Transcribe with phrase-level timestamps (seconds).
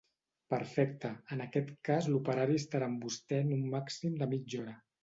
[0.53, 4.81] Perfecte, en aquest cas l'operari estarà amb vostè en un màxim de mitja hora.